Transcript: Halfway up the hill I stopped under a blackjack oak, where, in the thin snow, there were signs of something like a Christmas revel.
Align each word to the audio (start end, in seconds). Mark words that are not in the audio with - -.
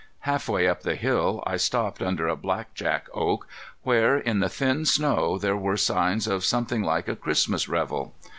Halfway 0.21 0.67
up 0.67 0.81
the 0.81 0.95
hill 0.95 1.43
I 1.45 1.57
stopped 1.57 2.01
under 2.01 2.27
a 2.27 2.35
blackjack 2.35 3.07
oak, 3.13 3.47
where, 3.83 4.17
in 4.17 4.39
the 4.39 4.49
thin 4.49 4.83
snow, 4.83 5.37
there 5.37 5.55
were 5.55 5.77
signs 5.77 6.25
of 6.25 6.43
something 6.43 6.81
like 6.81 7.07
a 7.07 7.15
Christmas 7.15 7.69
revel. 7.69 8.15